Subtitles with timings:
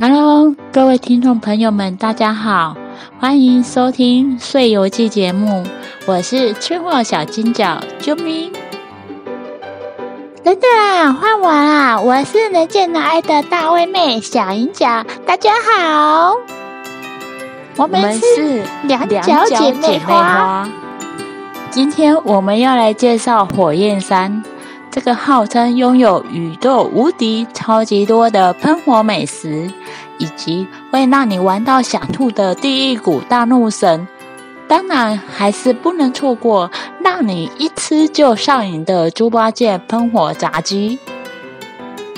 [0.00, 2.76] Hello，各位听众朋友们，大家好，
[3.18, 5.64] 欢迎收听《岁游记》节目，
[6.06, 8.50] 我是吃货小金角啾咪。
[10.44, 11.98] 等等，换我啦！
[11.98, 16.36] 我是能见能爱的大胃妹小银角，大家好。
[17.76, 20.68] 我们是两角姐妹花。
[21.70, 24.44] 今天我们要来介绍火焰山，
[24.90, 29.72] 这个号称拥有宇宙无敌超级多的喷火美食，
[30.18, 34.06] 以及会让你玩到想吐的第一股大怒神。
[34.68, 36.70] 当然，还是不能错过
[37.16, 40.98] 让你一吃就上瘾的猪八戒喷火炸鸡。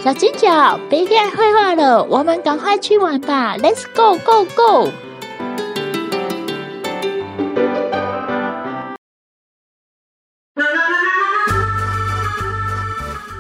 [0.03, 4.91] 小金角，别再废话了，我们赶快去玩吧！Let's go go go！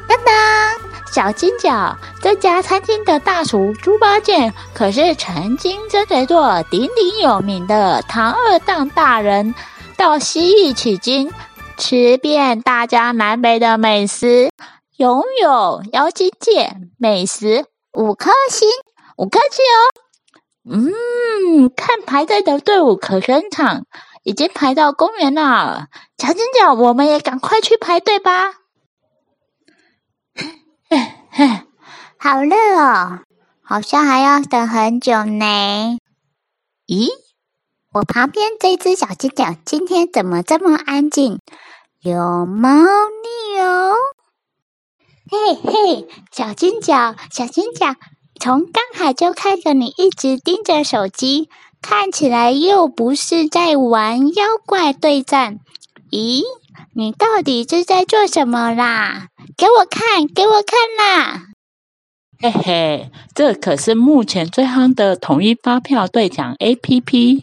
[0.06, 0.78] 当当，
[1.10, 9.54] 小金角，这家餐厅的大厨猪八戒可是曾经争谁做鼎鼎有名的唐二当大人，
[9.96, 11.32] 到西域取经，
[11.78, 14.50] 吃遍大江南北的美食，
[14.96, 18.68] 拥有妖精界美食五颗星，
[19.16, 19.78] 五颗星哦。
[20.68, 23.86] 嗯，看排队的队伍可伸长，
[24.22, 25.86] 已经排到公园了。
[26.18, 28.52] 小金角，我们也赶快去排队吧。
[32.18, 33.20] 好热哦，
[33.62, 35.98] 好像还要等很久呢。
[36.86, 37.08] 咦，
[37.96, 41.38] 我旁边这只小金脚今天怎么这么安静？
[42.02, 43.94] 有猫腻哦。
[45.30, 47.94] 嘿嘿，小金脚，小金脚，
[48.38, 51.48] 从刚才就看着你一直盯着手机，
[51.80, 55.60] 看起来又不是在玩妖怪对战。
[56.10, 56.42] 咦，
[56.92, 59.28] 你到底是在做什么啦？
[59.56, 61.46] 给我看，给我看啦！
[62.38, 67.42] 嘿嘿，这可是目前最夯的统一发票兑奖 APP。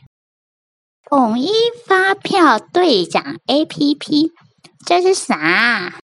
[1.10, 1.52] 统一
[1.86, 4.32] 发票兑奖 APP，
[4.86, 6.00] 这是啥？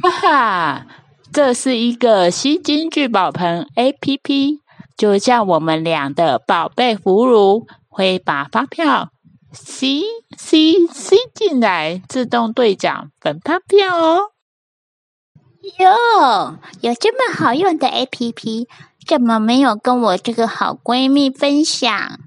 [0.00, 0.86] 哈哈，
[1.32, 4.58] 这是一个吸金聚宝盆 APP，
[4.96, 9.10] 就像我们俩的宝贝葫芦，会把发票
[9.52, 10.02] 吸
[10.38, 14.30] 吸吸进来，自动兑奖本发票哦。
[15.78, 18.66] 哟，有这么好用的 APP，
[19.06, 22.18] 怎么没有跟我这个好闺蜜分享？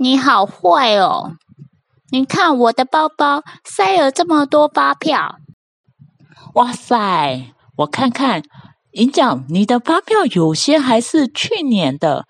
[0.00, 1.32] 你好坏哦！
[2.12, 5.40] 你看我的包包塞了这么多发票。
[6.54, 8.44] 哇塞，我看看，
[8.92, 12.26] 银脚，你的发票有些还是去年的。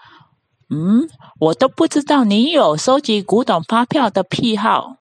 [0.70, 4.96] 嗯，我都不知道你有收集古董发票的癖好。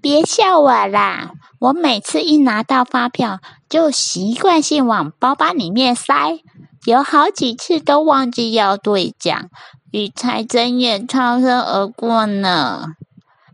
[0.00, 1.30] 别笑我啦！
[1.60, 6.40] 我每次一拿到发票，就习惯性往包包里面塞，
[6.86, 9.48] 有好几次都忘记要兑奖，
[9.90, 12.94] 与财神爷擦身而过呢。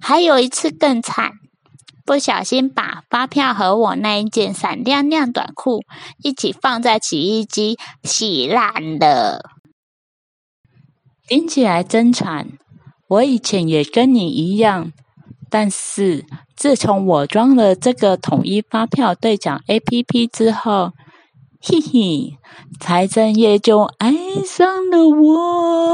[0.00, 1.33] 还有一次更惨，
[2.05, 5.83] 不小心把发票和我那一件闪亮亮短裤
[6.23, 9.50] 一起放在洗衣机洗烂了。
[11.27, 12.49] 听起来真惨，
[13.09, 14.93] 我以前也跟你一样。
[15.49, 20.93] 但是自从我装了这个统一发票兑奖 APP 之后，
[21.62, 22.37] 嘿嘿，
[22.81, 24.12] 财神爷就爱
[24.44, 25.94] 上了我。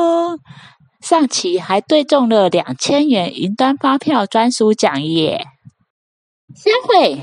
[1.11, 5.45] 上期还对中了两千元云端发票专属奖耶！
[6.55, 7.23] 先会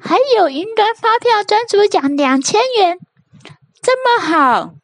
[0.00, 2.98] 还有云端发票专属奖两千元，
[3.80, 4.74] 这么好，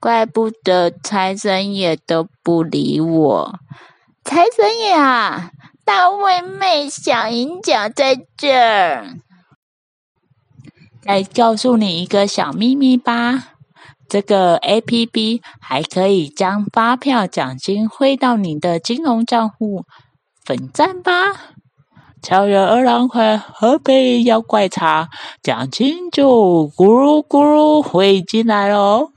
[0.00, 3.58] 怪不得财神爷都不理我。
[4.24, 5.52] 财神爷啊！
[5.84, 9.14] 大胃妹小银脚在这儿，
[11.04, 13.52] 来告诉你一个小秘密吧。
[14.08, 19.84] 这个 APP 还可以将发票奖金汇到你的金融账户，
[20.44, 21.12] 粉赞吧！
[22.22, 25.08] 超人二郎会喝杯妖怪茶，
[25.42, 29.10] 奖金就咕噜咕噜汇进来喽！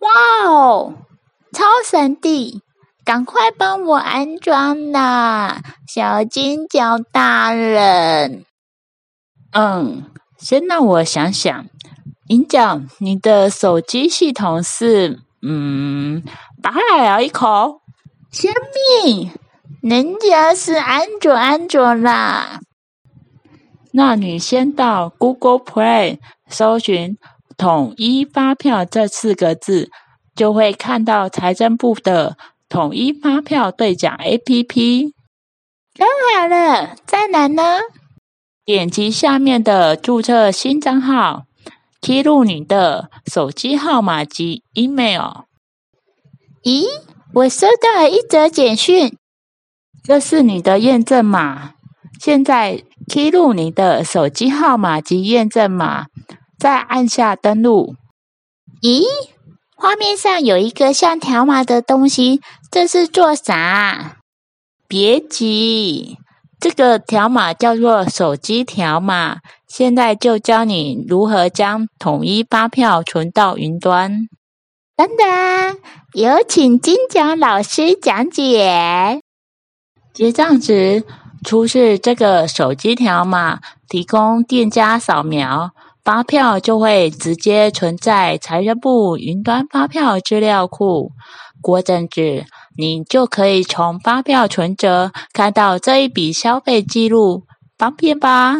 [0.00, 0.94] 哇哦，
[1.52, 2.60] 超神的！
[3.04, 8.44] 赶快帮我安装啦，小金角大人。
[9.52, 10.04] 嗯，
[10.38, 11.66] 先让我想想。
[12.32, 15.20] 银脚，你的手机系统是……
[15.42, 16.22] 嗯，
[16.62, 17.82] 打了了一口。
[18.30, 18.48] 小
[19.04, 19.30] 米，
[19.82, 22.60] 人家是安卓，安卓啦。
[23.92, 26.18] 那你先到 Google Play
[26.48, 27.18] 搜寻
[27.58, 29.90] “统一发票”这四个字，
[30.34, 32.38] 就会看到财政部的
[32.70, 35.12] 统一发票兑奖 APP。
[35.94, 36.08] 看
[36.40, 37.80] 好了，在哪呢？
[38.64, 41.42] 点击下面的注册新账号，
[42.02, 45.44] 记入你的手机号码及 email。
[46.64, 46.84] 咦，
[47.32, 49.16] 我收到了一则简讯，
[50.02, 51.74] 这是你的验证码。
[52.20, 56.06] 现在记入你的手机号码及验证码，
[56.58, 57.94] 再按下登录。
[58.80, 59.04] 咦，
[59.76, 64.16] 画面上有一个像条码的东西，这是做啥？
[64.88, 66.18] 别急，
[66.58, 69.38] 这个条码叫做手机条码。
[69.74, 74.28] 现在就教你如何将统一发票存到云端。
[74.94, 75.78] 等等，
[76.12, 79.18] 有请金奖老师讲解。
[80.12, 81.04] 结账时
[81.42, 85.70] 出示这个手机条码，提供店家扫描，
[86.04, 91.12] 发票就会直接存在财政部云端发票资料库。
[91.62, 92.44] 过阵子，
[92.76, 97.44] 你就可以从发票存折看到这一笔消费记录，
[97.78, 98.56] 方便吧？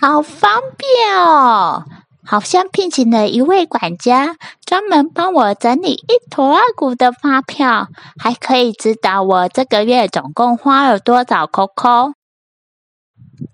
[0.00, 1.84] 好方便哦！
[2.24, 12.12] 好像聘请了一位管家，专门帮我整理一坨二股的发票，还可以知道我这个月总共花了多少扣扣。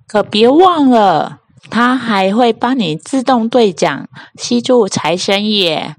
[0.06, 1.38] 可别忘了，
[1.70, 4.06] 他还会帮你自动兑奖，
[4.36, 5.96] 吸住财神爷。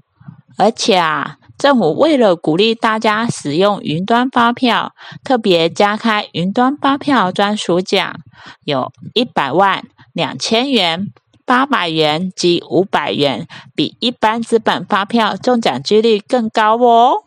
[0.58, 4.92] 而且啊，政府为了鼓励大家使用云端发票，
[5.24, 8.14] 特别加开云端发票专属奖，
[8.64, 9.82] 有一百万。
[10.16, 11.12] 两千元、
[11.44, 17.24] 八百元及五百元，比一般纸本发票中奖几率更高哦！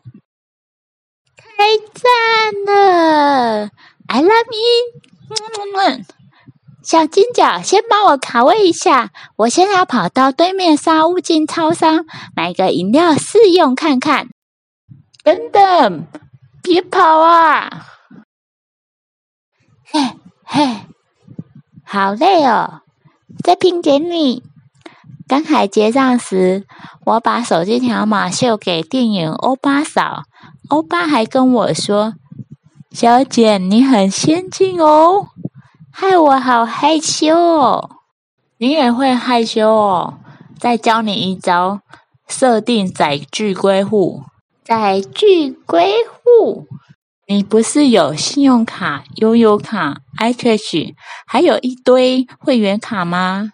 [1.38, 3.69] 太赞了
[4.07, 6.03] ！I love you！
[6.81, 14.30] 小金角，先帮我卡位一下，我先要跑到对面沙悟净超商买个饮料试用看看。
[15.24, 16.07] 等等，
[16.63, 17.85] 别跑啊！
[19.85, 20.00] 嘿，
[20.44, 20.88] 嘿。
[21.91, 22.81] 好累哦，
[23.44, 24.44] 这瓶给你。
[25.27, 26.68] 刚才结账时，
[27.03, 30.21] 我把手机条码秀给店员欧巴扫，
[30.69, 32.13] 欧巴还跟我说
[32.94, 35.30] ：“小姐，你很先进哦。”
[35.91, 37.89] 害我好害羞哦。
[38.59, 40.19] 你也会害羞哦。
[40.59, 41.80] 再教你一招，
[42.27, 44.21] 设定载具归户。
[44.63, 46.68] 载具归户。
[47.31, 50.96] 你不是有信用卡、悠游卡、iCash，
[51.28, 53.52] 还有一堆会员卡吗？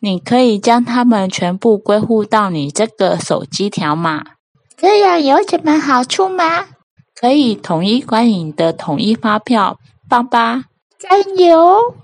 [0.00, 4.24] 你可以将它们全部归户到你这个手机条码。
[4.76, 6.64] 这样有什么好处吗？
[7.14, 9.78] 可以统一管理你的统一发票，
[10.08, 10.64] 棒吧？
[10.98, 11.94] 加油！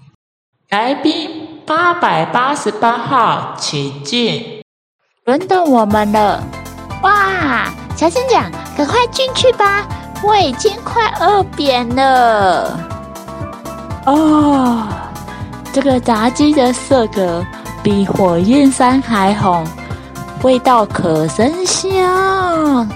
[0.71, 4.63] 来宾八百八十八号，请进。
[5.25, 6.45] 轮到我们了！
[7.03, 8.41] 哇，小心点，
[8.77, 9.85] 赶快进去吧！
[10.23, 12.79] 我已经快饿扁了。
[14.07, 14.87] 哦，
[15.73, 17.45] 这个炸鸡的色格
[17.83, 19.65] 比火焰山还红，
[20.43, 22.89] 味道可真香。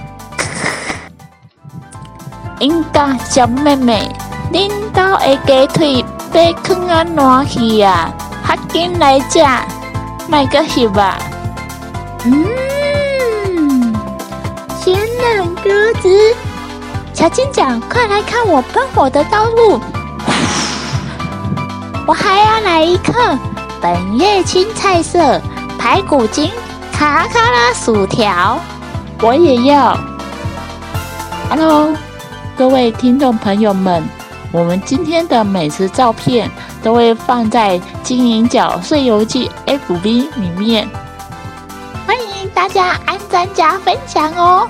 [2.58, 4.08] 应该小妹妹，
[4.52, 8.12] 恁家的鸡腿被坑啊烂去啊，
[8.46, 9.40] 快进来吃，
[10.28, 11.18] 买个去吧。
[12.24, 13.92] 嗯，
[14.80, 16.08] 鲜嫩鸽子。
[17.22, 19.80] 小金角，快来看我喷火的刀路！
[22.04, 23.12] 我还要来一客
[23.80, 25.40] 本月青菜色
[25.78, 26.50] 排骨精
[26.90, 28.58] 卡卡拉薯条，
[29.20, 29.96] 我也要。
[31.48, 31.94] Hello，
[32.58, 34.02] 各位听众朋友们，
[34.50, 36.50] 我们今天的美食照片
[36.82, 40.88] 都会放在金银角碎游记 FB 里面，
[42.04, 44.66] 欢迎大家按赞加分享哦。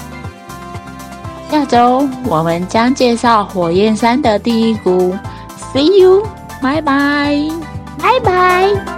[1.52, 5.14] 下周我们将介绍火焰山的第一股
[5.74, 6.26] ，See you，
[6.62, 7.38] 拜拜，
[7.98, 8.91] 拜拜。